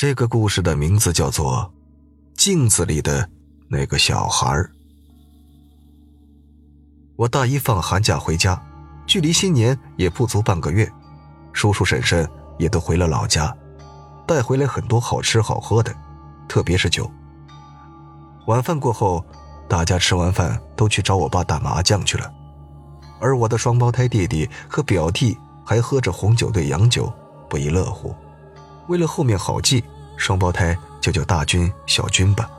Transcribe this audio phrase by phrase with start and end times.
[0.00, 1.70] 这个故事的名字叫做
[2.34, 3.28] 《镜子里的
[3.68, 4.48] 那个小孩》。
[7.16, 8.58] 我大一放寒假回家，
[9.06, 10.90] 距离新年也不足半个月，
[11.52, 12.26] 叔叔婶婶
[12.58, 13.54] 也都回了老家，
[14.26, 15.94] 带回来很多好吃好喝的，
[16.48, 17.06] 特别是酒。
[18.46, 19.22] 晚饭过后，
[19.68, 22.32] 大家吃完饭都去找我爸打麻将去了，
[23.20, 27.12] 而我的双胞胎弟弟和表弟还喝着红酒兑洋酒，
[27.50, 28.16] 不亦乐乎。
[28.88, 29.84] 为了后面好记，
[30.16, 32.50] 双胞胎就叫大军、小军吧。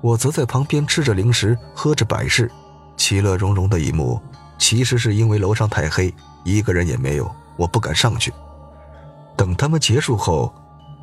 [0.00, 2.50] 我则在旁边吃着零食，喝着百事。
[2.96, 4.20] 其乐融融的一幕，
[4.58, 6.14] 其实是因为楼上太黑，
[6.44, 8.32] 一个人也没有，我不敢上去。
[9.36, 10.54] 等他们结束后，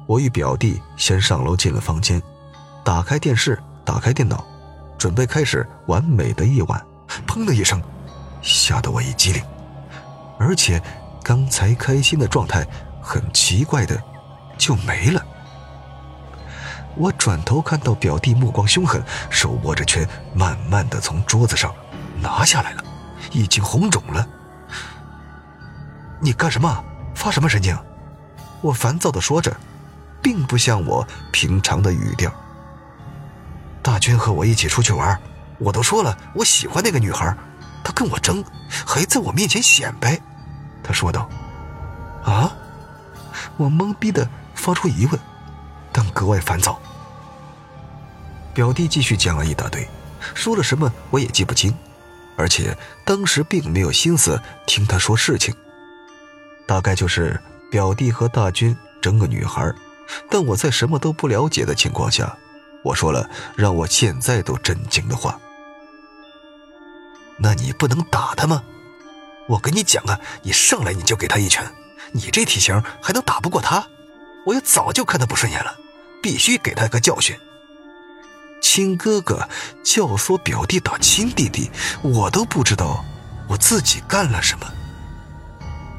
[0.07, 2.21] 我与表弟先上楼进了房间，
[2.83, 4.45] 打开电视，打开电脑，
[4.97, 6.81] 准备开始完美的一晚。
[7.27, 7.81] 砰的一声，
[8.41, 9.43] 吓得我一激灵，
[10.39, 10.81] 而且
[11.21, 12.65] 刚才开心的状态
[13.01, 14.01] 很奇怪的
[14.61, 15.25] 就没了。
[16.95, 21.73] 我转头看到表弟目光凶狠，手握着拳，慢慢的从桌子上
[22.21, 22.83] 拿下来了，
[23.31, 24.27] 已经红肿了。
[26.19, 26.83] 你干什么？
[27.15, 27.75] 发什么神经？
[28.61, 29.51] 我烦躁的说着，
[30.21, 32.31] 并不像我平常的语调。
[33.81, 35.19] 大军和我一起出去玩，
[35.57, 37.35] 我都说了我喜欢那个女孩，
[37.83, 38.43] 他跟我争，
[38.85, 40.19] 还在我面前显摆。
[40.83, 41.27] 他说道
[42.23, 42.51] ：“啊！”
[43.57, 44.27] 我懵逼的
[44.61, 45.19] 发出疑问。
[45.91, 46.79] 但格外烦躁。
[48.53, 49.85] 表弟继续讲了一大堆，
[50.33, 51.73] 说了什么我也记不清，
[52.37, 55.53] 而且当时并没有心思听他说事情。
[56.65, 57.37] 大概就是
[57.69, 59.73] 表弟和大军争个女孩，
[60.29, 62.37] 但我在什么都不了解的情况下，
[62.83, 65.37] 我说了让我现在都震惊的话。
[67.37, 68.63] 那你不能打他吗？
[69.49, 71.69] 我跟你讲啊，你上来你就给他一拳，
[72.13, 73.85] 你这体型还能打不过他？
[74.45, 75.75] 我也早就看他不顺眼了，
[76.21, 77.37] 必须给他一个教训。
[78.61, 79.47] 亲哥哥
[79.83, 81.69] 教唆表弟打亲弟弟，
[82.01, 83.03] 我都不知道
[83.47, 84.65] 我自己干了什么。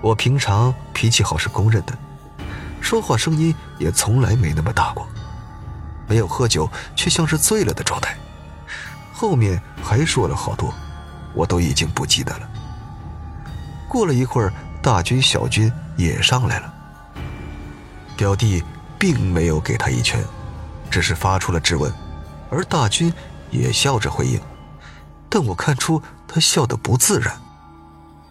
[0.01, 1.93] 我平常脾气好是公认的，
[2.81, 5.07] 说话声音也从来没那么大过。
[6.09, 8.17] 没有喝酒，却像是醉了的状态。
[9.13, 10.75] 后面还说了好多，
[11.35, 12.49] 我都已经不记得了。
[13.89, 14.53] 过了一会儿，
[14.83, 16.72] 大军、小军也上来了。
[18.23, 18.63] 表弟
[19.01, 20.25] 并没有给他一拳，
[20.89, 21.93] 只是发出了质问，
[22.51, 23.13] 而大军
[23.51, 24.41] 也笑着回应，
[25.29, 27.37] 但我看出他笑得不自然。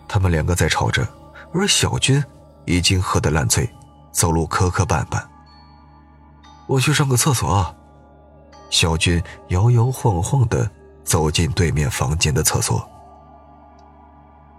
[0.07, 1.05] 他们两个在吵着，
[1.53, 2.23] 而小军
[2.63, 3.69] 已经喝得烂醉，
[4.13, 5.21] 走路磕磕绊绊。
[6.67, 7.75] 我去上个厕所啊。
[8.69, 10.71] 小军摇摇晃晃地
[11.03, 12.89] 走进对面房间的厕所。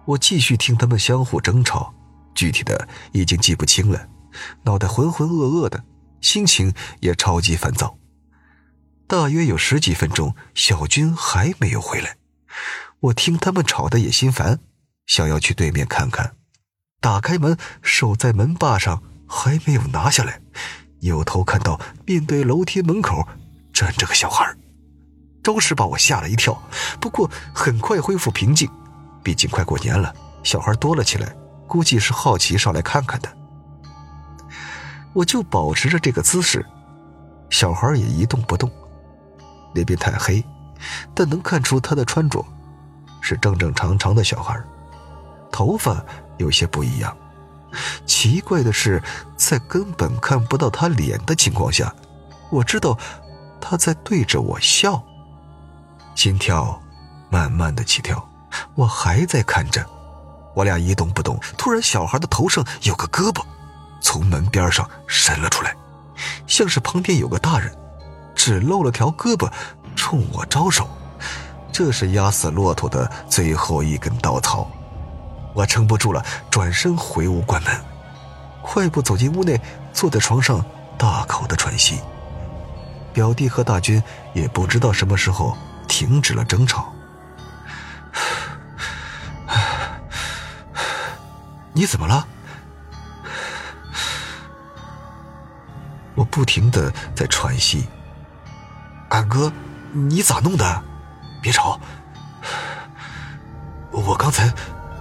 [0.05, 1.91] 我继续听他们相互争吵，
[2.35, 3.99] 具体的已经记不清了。
[4.65, 5.85] 脑袋浑浑噩噩的，
[6.21, 7.99] 心情也超级烦躁。
[9.07, 12.17] 大约有十几分钟，小军还没有回来。
[13.01, 14.61] 我听他们吵的也心烦，
[15.07, 16.35] 想要去对面看看。
[17.01, 20.41] 打开门，手在门把上还没有拿下来，
[21.01, 23.27] 扭头看到面对楼梯门口
[23.73, 24.55] 站着个小孩，
[25.43, 26.63] 着实把我吓了一跳。
[27.01, 28.71] 不过很快恢复平静，
[29.23, 31.35] 毕竟快过年了，小孩多了起来，
[31.67, 33.42] 估计是好奇上来看看的。
[35.13, 36.65] 我就保持着这个姿势，
[37.51, 38.71] 小孩也一动不动。
[39.75, 40.45] 那边太黑，
[41.15, 42.45] 但能看出他的穿着
[43.21, 44.59] 是正正常常的小孩，
[45.51, 46.05] 头发
[46.39, 47.17] 有些不一样。
[48.05, 49.03] 奇怪的是，
[49.37, 51.95] 在根本看不到他脸的情况下，
[52.51, 52.99] 我知道
[53.61, 55.03] 他在对着我笑。
[56.15, 56.79] 心跳
[57.31, 58.29] 慢慢的起跳，
[58.75, 59.85] 我还在看着。
[60.55, 63.43] 我俩一动不动，突然小孩的头上有个胳膊。
[64.03, 65.75] 从门边上伸了出来，
[66.47, 67.75] 像是旁边有个大人，
[68.35, 69.51] 只露了条胳膊，
[69.97, 70.89] 冲我招手。
[71.73, 74.71] 这是压死骆驼的最后一根稻草。
[75.55, 77.73] 我撑不住了，转身回屋关门，
[78.63, 79.59] 快步走进屋内，
[79.93, 80.63] 坐在床上
[80.99, 82.01] 大口的喘息。
[83.13, 84.03] 表弟和大军
[84.35, 85.57] 也不知道什么时候
[85.87, 86.93] 停止了争吵。
[91.73, 92.27] 你怎么了？
[96.33, 97.87] 不停的在喘息。
[99.11, 99.53] 俺哥，
[99.93, 100.83] 你咋弄的？
[101.43, 101.79] 别吵。
[103.91, 104.51] 我刚才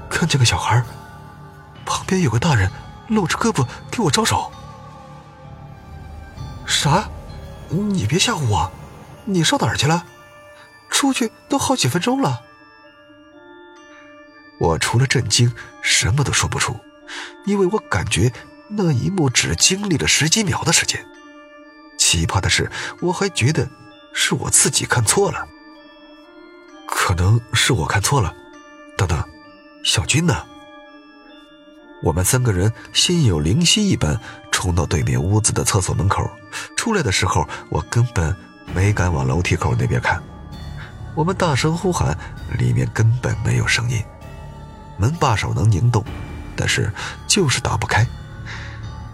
[0.09, 0.83] 看见个小孩，
[1.85, 2.69] 旁边有个大人
[3.07, 4.51] 露着胳膊给我招手。
[6.65, 7.09] 啥？
[7.69, 8.69] 你别吓唬我！
[9.23, 10.05] 你上哪儿去了？
[10.89, 12.41] 出去都好几分钟了。
[14.59, 16.77] 我除了震惊，什么都说不出，
[17.45, 18.33] 因为我感觉。
[18.73, 21.05] 那一幕只经历了十几秒的时间，
[22.11, 22.69] 奇葩的是，
[22.99, 23.65] 我还觉得
[24.11, 25.47] 是我自己看错了。
[26.85, 28.33] 可能是我看错了。
[28.97, 29.23] 等等，
[29.81, 30.35] 小军呢？
[32.03, 34.19] 我们三个人心有灵犀一般，
[34.51, 36.29] 冲到对面屋子的厕所门口。
[36.75, 38.35] 出来的时候，我根本
[38.75, 40.21] 没敢往楼梯口那边看。
[41.15, 42.17] 我们大声呼喊，
[42.59, 44.03] 里面根本没有声音。
[44.97, 46.03] 门把手能拧动，
[46.57, 46.91] 但是
[47.25, 48.05] 就是打不开。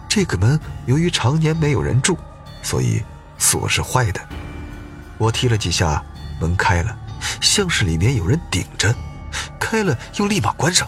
[0.09, 2.17] 这个门由于常年没有人住，
[2.67, 3.01] 所以
[3.37, 4.19] 锁是坏的。
[5.17, 6.03] 我踢了几下，
[6.37, 6.93] 门开了，
[7.39, 8.93] 像是里面有人顶着，
[9.57, 10.85] 开了又立马关上。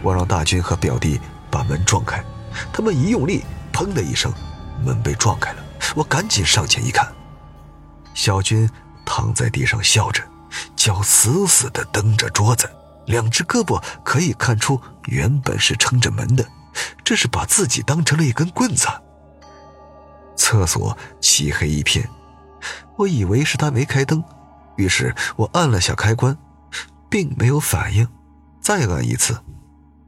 [0.00, 1.20] 我让大军和表弟
[1.50, 2.24] 把门撞开，
[2.72, 4.32] 他们一用力，砰的一声，
[4.82, 5.62] 门被撞开了。
[5.94, 7.06] 我赶紧上前一看，
[8.14, 8.66] 小军
[9.04, 10.22] 躺在地上笑着，
[10.74, 12.66] 脚死死地蹬着桌子，
[13.04, 16.48] 两只胳膊可以看出原本是撑着门的，
[17.04, 18.88] 这是把自己当成了一根棍子。
[20.52, 22.06] 厕所漆黑一片，
[22.98, 24.22] 我以为是他没开灯，
[24.76, 26.36] 于是我按了下开关，
[27.08, 28.06] 并没有反应，
[28.60, 29.42] 再按一次。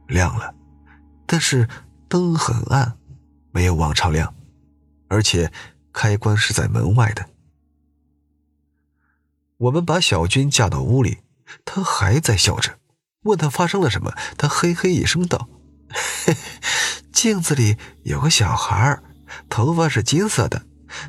[0.05, 0.53] 亮了，
[1.25, 1.67] 但是
[2.07, 2.95] 灯很暗，
[3.49, 4.35] 没有往常亮，
[5.07, 5.51] 而且
[5.91, 7.25] 开关是在门外的。
[9.57, 11.21] 我们把小军架到屋里，
[11.65, 12.77] 他还在笑着。
[13.23, 15.49] 问他发生了什么，他嘿嘿一声道
[15.89, 16.37] ：“嘿 嘿
[17.11, 19.03] 镜子里有个小孩儿，
[19.49, 20.61] 头发是金色的，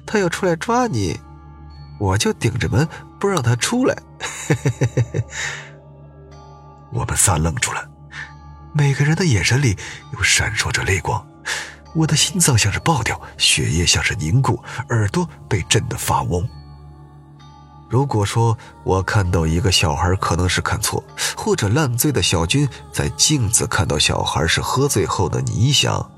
[0.04, 1.18] 他要出来抓你，
[1.98, 3.96] 我就顶着门不让他出来。
[6.92, 7.88] ”我们仨愣住了。
[8.72, 9.76] 每个人的眼神里
[10.12, 11.26] 又闪烁着泪光，
[11.94, 16.46] 我的心脏像是爆掉，血液像是凝固，耳朵被震得发嗡。
[17.88, 21.02] 如果说我看到一个小孩可能是看错，
[21.36, 26.10] 或者烂醉的小军在镜子看到小孩是喝醉后的你想，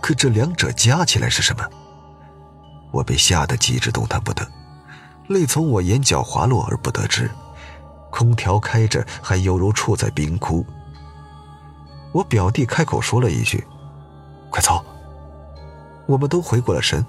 [0.00, 1.64] 可这两者加起来是什么？
[2.90, 4.46] 我被吓得极致动弹不得，
[5.28, 7.30] 泪从我眼角滑落而不得知，
[8.10, 10.66] 空调开着还犹如处在冰窟。
[12.12, 13.64] 我表弟开口说了一句
[14.50, 14.84] ：“快走！”
[16.06, 17.04] 我们都回过了神。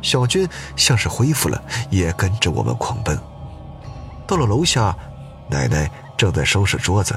[0.00, 3.18] 小军像是恢复了，也跟着我们狂奔。
[4.26, 4.96] 到了楼下，
[5.50, 7.14] 奶奶正在收拾桌子。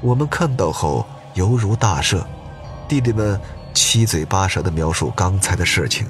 [0.00, 1.04] 我们看到后
[1.34, 2.24] 犹如大赦，
[2.88, 3.40] 弟弟们
[3.72, 6.06] 七嘴八舌的描述刚才的事情。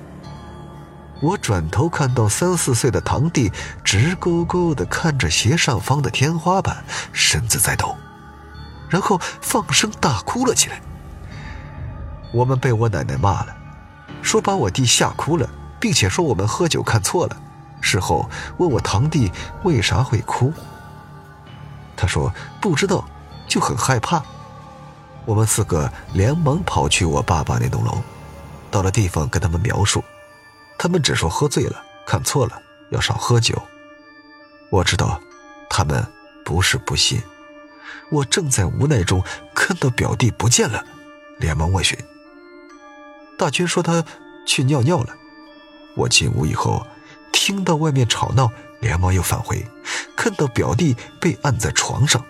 [1.20, 3.50] 我转头看到三四岁的堂弟
[3.82, 7.96] 直勾勾的看着斜上方的天花板，身子在抖。
[8.90, 10.80] 然后放声大哭了起来。
[12.32, 13.56] 我们被我奶奶骂了，
[14.20, 15.48] 说把我弟吓哭了，
[15.80, 17.36] 并且说我们喝酒看错了。
[17.80, 18.28] 事后
[18.58, 19.30] 问我堂弟
[19.62, 20.52] 为啥会哭，
[21.96, 23.04] 他说不知道，
[23.46, 24.22] 就很害怕。
[25.24, 28.02] 我们四个连忙跑去我爸爸那栋楼，
[28.70, 30.04] 到了地方跟他们描述，
[30.78, 32.60] 他们只说喝醉了，看错了，
[32.90, 33.60] 要少喝酒。
[34.70, 35.20] 我知道，
[35.70, 36.06] 他们
[36.44, 37.22] 不是不信。
[38.10, 39.22] 我正在无奈中
[39.54, 40.84] 看到表弟不见了，
[41.38, 41.98] 连忙问询。
[43.38, 44.04] 大军说他
[44.46, 45.14] 去尿尿了。
[45.96, 46.86] 我进屋以后，
[47.32, 48.50] 听到外面吵闹，
[48.80, 49.64] 连忙又返回，
[50.16, 52.22] 看到表弟被按在床上。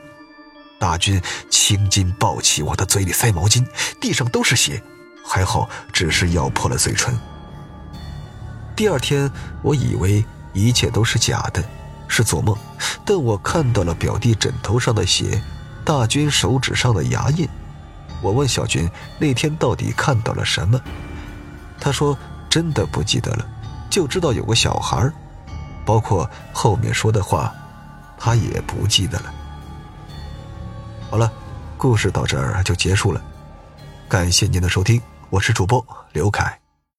[0.78, 3.66] 大军青筋暴起，往他嘴里塞毛巾，
[4.00, 4.82] 地上都是血，
[5.24, 7.16] 还好只是咬破了嘴唇。
[8.76, 9.30] 第二天，
[9.62, 11.64] 我以为一切都是假的，
[12.08, 12.56] 是做梦，
[13.04, 15.42] 但我看到了表弟枕头上的血。
[15.84, 17.46] 大军手指上的牙印，
[18.22, 20.80] 我问小军那天到底看到了什么？
[21.78, 22.16] 他说
[22.48, 23.46] 真的不记得了，
[23.90, 25.12] 就知道有个小孩
[25.84, 27.54] 包括后面说的话，
[28.18, 29.34] 他也不记得了。
[31.14, 31.32] 好了，
[31.78, 33.22] 故事到这儿就结束了，
[34.08, 36.63] 感谢您的收听，我是主播刘凯。